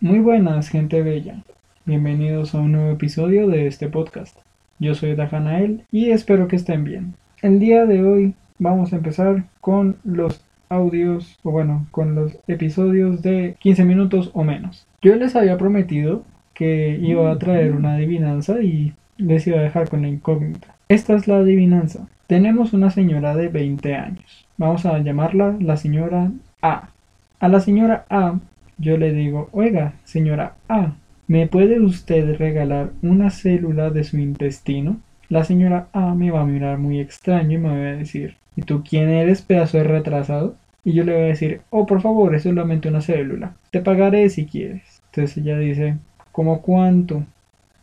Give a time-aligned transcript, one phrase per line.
[0.00, 1.42] Muy buenas, gente bella.
[1.84, 4.38] Bienvenidos a un nuevo episodio de este podcast.
[4.78, 7.14] Yo soy Dajanael y espero que estén bien.
[7.42, 13.22] El día de hoy vamos a empezar con los audios, o bueno, con los episodios
[13.22, 14.86] de 15 minutos o menos.
[15.02, 16.22] Yo les había prometido
[16.54, 20.76] que iba a traer una adivinanza y les iba a dejar con la incógnita.
[20.88, 22.06] Esta es la adivinanza.
[22.28, 24.46] Tenemos una señora de 20 años.
[24.58, 26.30] Vamos a llamarla la señora
[26.62, 26.90] A.
[27.40, 28.38] A la señora A
[28.78, 30.94] yo le digo, oiga, señora A,
[31.26, 35.00] ¿me puede usted regalar una célula de su intestino?
[35.28, 38.62] La señora A me va a mirar muy extraño y me va a decir, ¿y
[38.62, 40.56] tú quién eres, pedazo de retrasado?
[40.84, 43.54] Y yo le voy a decir, oh, por favor, es solamente una célula.
[43.70, 45.02] Te pagaré si quieres.
[45.06, 45.98] Entonces ella dice,
[46.32, 47.24] ¿cómo cuánto?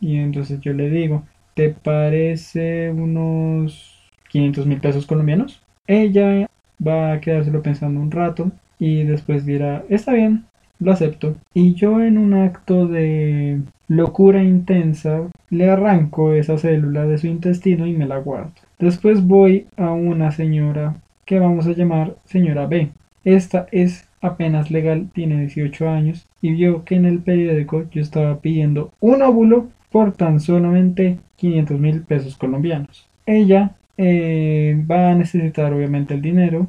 [0.00, 1.22] Y entonces yo le digo,
[1.54, 5.62] ¿te parece unos 500 mil pesos colombianos?
[5.86, 6.48] Ella
[6.84, 10.44] va a quedárselo pensando un rato y después dirá, está bien,
[10.78, 11.36] lo acepto.
[11.54, 17.86] Y yo en un acto de locura intensa le arranco esa célula de su intestino
[17.86, 18.52] y me la guardo.
[18.78, 22.90] Después voy a una señora que vamos a llamar señora B.
[23.24, 28.40] Esta es apenas legal, tiene 18 años y vio que en el periódico yo estaba
[28.40, 33.08] pidiendo un óvulo por tan solamente 500 mil pesos colombianos.
[33.24, 36.68] Ella eh, va a necesitar obviamente el dinero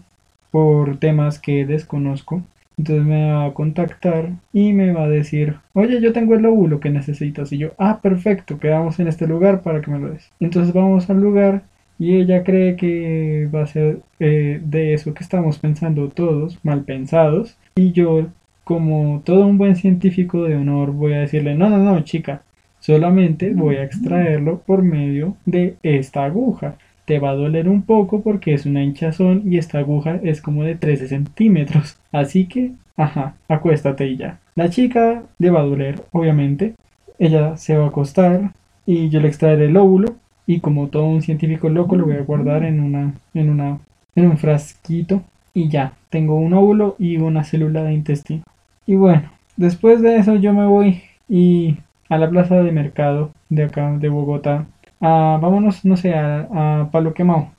[0.52, 2.42] por temas que desconozco
[2.78, 6.80] entonces me va a contactar y me va a decir, oye, yo tengo el óvulo
[6.80, 7.52] que necesitas.
[7.52, 10.32] Y yo, ah, perfecto, quedamos en este lugar para que me lo des.
[10.40, 11.64] Entonces vamos al lugar
[11.98, 16.84] y ella cree que va a ser eh, de eso que estamos pensando todos, mal
[16.84, 17.58] pensados.
[17.76, 18.28] Y yo,
[18.64, 22.44] como todo un buen científico de honor, voy a decirle, no, no, no, chica,
[22.80, 26.76] solamente voy a extraerlo por medio de esta aguja
[27.08, 30.66] te va a doler un poco porque es una hinchazón y esta aguja es como
[30.66, 31.98] de 13 centímetros.
[32.12, 34.40] Así que, ajá, acuéstate y ya.
[34.56, 36.76] La chica le va a doler, obviamente.
[37.18, 38.52] Ella se va a acostar
[38.86, 42.24] y yo le extraeré el óvulo y como todo un científico loco lo voy a
[42.24, 45.22] guardar en una, en un frasquito
[45.54, 48.44] y ya, tengo un óvulo y una célula de intestino.
[48.86, 51.78] Y bueno, después de eso yo me voy y
[52.10, 54.68] a la plaza de mercado de acá de Bogotá
[55.00, 57.50] vámonos, no sé, a, Palo Quemado.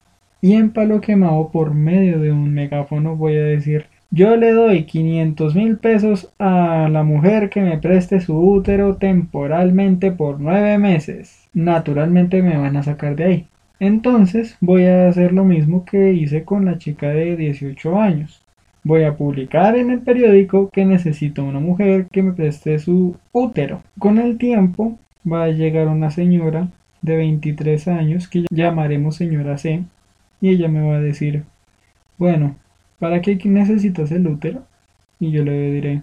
[0.41, 4.85] Y en Palo Quemado, por medio de un megáfono, voy a decir, yo le doy
[4.85, 11.49] 500 mil pesos a la mujer que me preste su útero temporalmente por nueve meses.
[11.53, 13.47] Naturalmente me van a sacar de ahí.
[13.81, 18.43] Entonces voy a hacer lo mismo que hice con la chica de 18 años.
[18.83, 23.83] Voy a publicar en el periódico que necesito una mujer que me preste su útero.
[23.99, 24.99] Con el tiempo
[25.31, 26.69] va a llegar una señora
[27.03, 29.85] de 23 años que llamaremos señora C
[30.41, 31.45] y ella me va a decir,
[32.17, 32.57] bueno,
[32.99, 34.65] ¿para qué necesitas el útero?
[35.21, 36.03] Y yo le diré,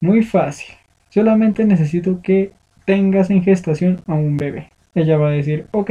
[0.00, 0.74] muy fácil,
[1.10, 2.52] solamente necesito que
[2.84, 4.70] tengas en gestación a un bebé.
[4.94, 5.90] Ella va a decir, ok,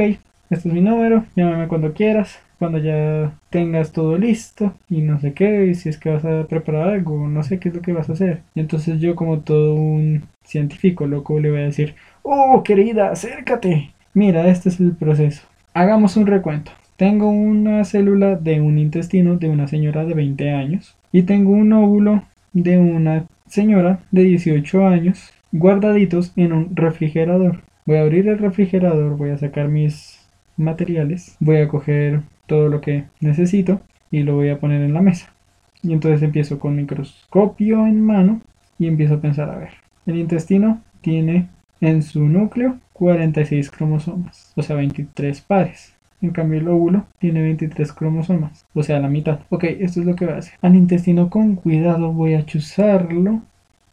[0.50, 5.32] este es mi número, llámame cuando quieras, cuando ya tengas todo listo y no sé
[5.32, 7.92] qué, y si es que vas a preparar algo, no sé qué es lo que
[7.92, 8.42] vas a hacer.
[8.54, 13.92] Y entonces yo como todo un científico loco le voy a decir, oh querida, acércate,
[14.12, 15.42] Mira, este es el proceso.
[15.72, 16.72] Hagamos un recuento.
[16.96, 21.72] Tengo una célula de un intestino de una señora de 20 años y tengo un
[21.72, 27.60] óvulo de una señora de 18 años guardaditos en un refrigerador.
[27.86, 30.26] Voy a abrir el refrigerador, voy a sacar mis
[30.56, 35.02] materiales, voy a coger todo lo que necesito y lo voy a poner en la
[35.02, 35.32] mesa.
[35.84, 38.40] Y entonces empiezo con microscopio en mano
[38.76, 39.70] y empiezo a pensar, a ver,
[40.06, 41.46] el intestino tiene
[41.80, 45.94] en su núcleo 46 cromosomas, o sea 23 pares.
[46.22, 49.40] En cambio el óvulo tiene 23 cromosomas, o sea la mitad.
[49.48, 50.54] Ok, esto es lo que voy a hacer.
[50.60, 53.40] Al intestino con cuidado voy a chuzarlo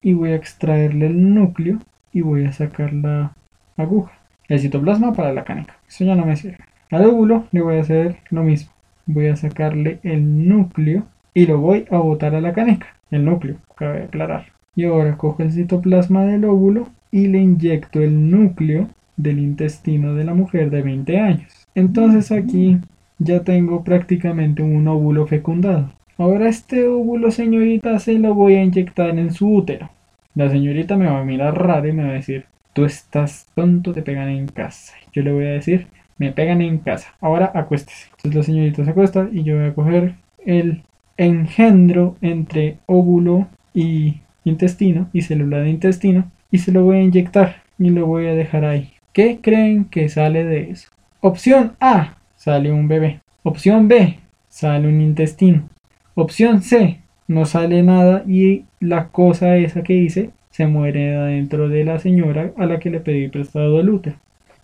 [0.01, 1.79] y voy a extraerle el núcleo
[2.11, 3.33] y voy a sacar la
[3.77, 4.11] aguja.
[4.49, 5.77] El citoplasma para la caneca.
[5.87, 6.57] Eso ya no me sirve.
[6.91, 8.71] Al óvulo le voy a hacer lo mismo.
[9.05, 12.87] Voy a sacarle el núcleo y lo voy a botar a la caneca.
[13.09, 14.47] El núcleo, cabe aclarar.
[14.75, 20.23] Y ahora cojo el citoplasma del óvulo y le inyecto el núcleo del intestino de
[20.23, 21.67] la mujer de 20 años.
[21.73, 22.77] Entonces aquí
[23.17, 25.91] ya tengo prácticamente un óvulo fecundado.
[26.19, 29.89] Ahora este óvulo, señorita, se lo voy a inyectar en su útero.
[30.35, 33.93] La señorita me va a mirar raro y me va a decir, tú estás tonto,
[33.93, 34.93] te pegan en casa.
[35.11, 35.87] Yo le voy a decir,
[36.19, 37.15] me pegan en casa.
[37.19, 38.09] Ahora acuéstese.
[38.17, 40.13] Entonces la señorita se acuesta y yo voy a coger
[40.45, 40.83] el
[41.17, 47.63] engendro entre óvulo y intestino y célula de intestino y se lo voy a inyectar
[47.77, 48.93] y lo voy a dejar ahí.
[49.13, 50.89] ¿Qué creen que sale de eso?
[51.21, 53.21] Opción A, sale un bebé.
[53.43, 55.69] Opción B, sale un intestino.
[56.15, 61.83] Opción C, no sale nada y la cosa esa que hice se muere adentro de
[61.83, 64.15] la señora a la que le pedí prestado el útero.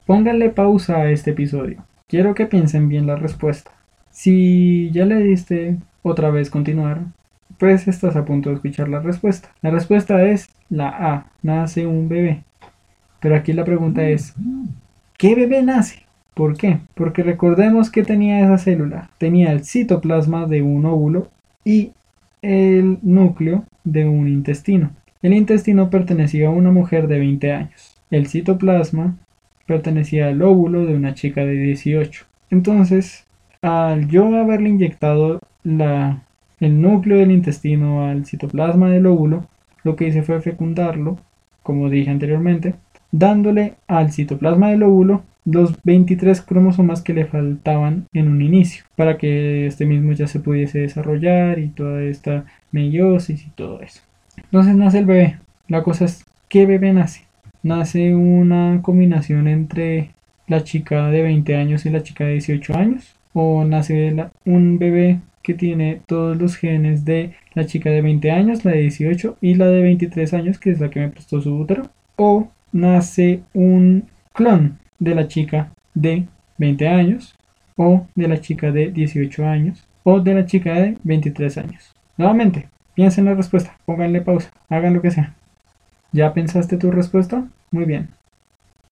[0.06, 1.83] Pónganle pausa a este episodio.
[2.07, 3.71] Quiero que piensen bien la respuesta.
[4.09, 7.01] Si ya le diste otra vez continuar,
[7.57, 9.50] pues estás a punto de escuchar la respuesta.
[9.62, 12.44] La respuesta es la A, nace un bebé.
[13.20, 14.34] Pero aquí la pregunta es,
[15.18, 16.04] ¿qué bebé nace?
[16.34, 16.80] ¿Por qué?
[16.96, 19.12] Porque recordemos que tenía esa célula.
[19.20, 21.30] Tenía el citoplasma de un óvulo
[21.64, 21.92] y
[22.42, 24.90] el núcleo de un intestino.
[25.22, 27.96] El intestino pertenecía a una mujer de 20 años.
[28.10, 29.16] El citoplasma
[29.68, 32.25] pertenecía al óvulo de una chica de 18.
[32.50, 33.25] Entonces,
[33.62, 36.24] al yo haberle inyectado la,
[36.60, 39.46] el núcleo del intestino al citoplasma del óvulo,
[39.83, 41.18] lo que hice fue fecundarlo,
[41.62, 42.75] como dije anteriormente,
[43.12, 49.18] dándole al citoplasma del óvulo los 23 cromosomas que le faltaban en un inicio, para
[49.18, 54.01] que este mismo ya se pudiese desarrollar y toda esta meiosis y todo eso.
[54.38, 55.38] Entonces nace el bebé.
[55.68, 57.25] La cosa es, ¿qué bebé nace?
[57.62, 60.12] Nace una combinación entre
[60.47, 64.15] la chica de 20 años y la chica de 18 años o nace
[64.45, 68.80] un bebé que tiene todos los genes de la chica de 20 años, la de
[68.80, 72.50] 18 y la de 23 años, que es la que me prestó su útero, o
[72.72, 76.25] nace un clon de la chica de
[76.57, 77.36] 20 años,
[77.75, 81.94] o de la chica de 18 años, o de la chica de 23 años.
[82.18, 85.36] Nuevamente, piensen la respuesta, pónganle pausa, hagan lo que sea.
[86.12, 87.48] ¿Ya pensaste tu respuesta?
[87.72, 88.10] Muy bien.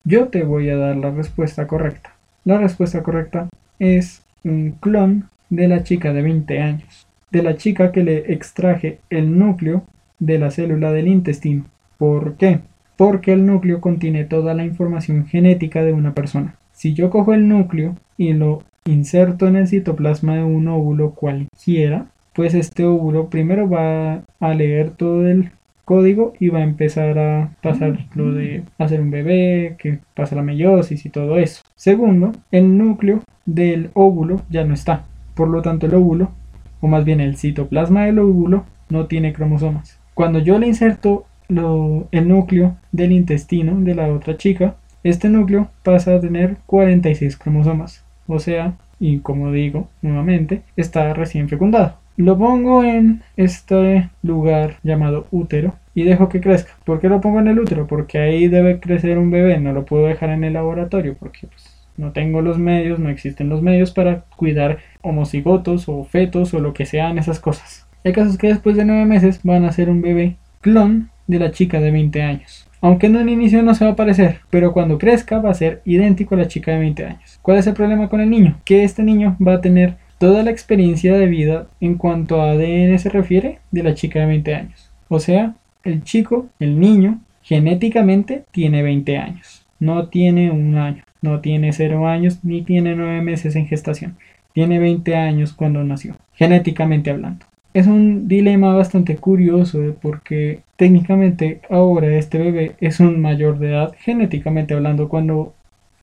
[0.03, 2.15] Yo te voy a dar la respuesta correcta.
[2.43, 3.47] La respuesta correcta
[3.77, 8.99] es un clon de la chica de 20 años, de la chica que le extraje
[9.11, 9.83] el núcleo
[10.17, 11.65] de la célula del intestino.
[11.97, 12.61] ¿Por qué?
[12.97, 16.55] Porque el núcleo contiene toda la información genética de una persona.
[16.71, 22.07] Si yo cojo el núcleo y lo inserto en el citoplasma de un óvulo cualquiera,
[22.33, 25.51] pues este óvulo primero va a leer todo el
[25.83, 30.41] código y va a empezar a pasar lo de hacer un bebé, que pasa la
[30.43, 31.61] meiosis y todo eso.
[31.75, 35.05] Segundo, el núcleo del óvulo ya no está.
[35.33, 36.31] Por lo tanto, el óvulo,
[36.79, 39.99] o más bien el citoplasma del óvulo, no tiene cromosomas.
[40.13, 46.15] Cuando yo le inserto el núcleo del intestino de la otra chica, este núcleo pasa
[46.15, 48.03] a tener 46 cromosomas.
[48.27, 51.95] O sea, y como digo nuevamente, está recién fecundado.
[52.17, 56.73] Lo pongo en este lugar llamado útero y dejo que crezca.
[56.85, 57.87] ¿Por qué lo pongo en el útero?
[57.87, 61.70] Porque ahí debe crecer un bebé, no lo puedo dejar en el laboratorio porque pues,
[62.01, 66.73] no tengo los medios, no existen los medios para cuidar homocigotos o fetos o lo
[66.73, 67.87] que sean esas cosas.
[68.03, 71.39] El caso es que después de nueve meses van a ser un bebé clon de
[71.39, 72.67] la chica de 20 años.
[72.81, 75.83] Aunque en un inicio no se va a parecer, pero cuando crezca va a ser
[75.85, 77.39] idéntico a la chica de 20 años.
[77.43, 78.59] ¿Cuál es el problema con el niño?
[78.65, 82.97] Que este niño va a tener toda la experiencia de vida en cuanto a ADN
[82.97, 84.91] se refiere de la chica de 20 años.
[85.07, 89.65] O sea, el chico, el niño, genéticamente tiene 20 años.
[89.79, 94.17] No tiene un año, no tiene 0 años, ni tiene 9 meses en gestación.
[94.53, 97.45] Tiene 20 años cuando nació, genéticamente hablando.
[97.73, 99.95] Es un dilema bastante curioso ¿eh?
[100.01, 105.53] porque técnicamente ahora este bebé es un mayor de edad genéticamente hablando cuando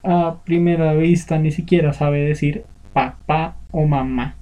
[0.01, 2.63] a primera vista ni siquiera sabe decir
[2.93, 4.35] papá o mamá.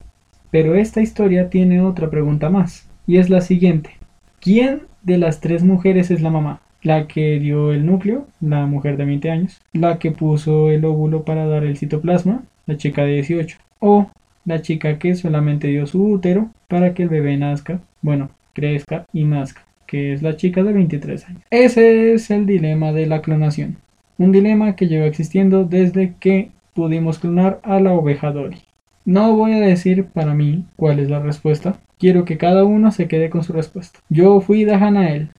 [0.51, 3.91] Pero esta historia tiene otra pregunta más y es la siguiente.
[4.39, 6.62] ¿Quién de las tres mujeres es la mamá?
[6.88, 11.25] La que dio el núcleo, la mujer de 20 años, la que puso el óvulo
[11.25, 14.10] para dar el citoplasma, la chica de 18, o
[14.46, 19.25] la chica que solamente dio su útero para que el bebé nazca, bueno, crezca y
[19.25, 21.41] nazca, que es la chica de 23 años.
[21.50, 23.75] Ese es el dilema de la clonación.
[24.17, 28.62] Un dilema que lleva existiendo desde que pudimos clonar a la oveja Dolly.
[29.03, 31.82] No voy a decir para mí cuál es la respuesta.
[32.00, 34.00] Quiero que cada uno se quede con su respuesta.
[34.08, 35.32] Yo fui Dahanael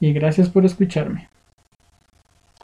[0.00, 1.28] y gracias por escucharme.